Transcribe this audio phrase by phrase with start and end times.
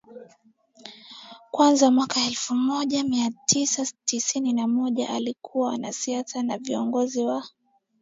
[1.51, 7.43] kwanza mwaka elfu moja mia tisa sitini na moja alikuwa mwanasiasa na kiongozi wa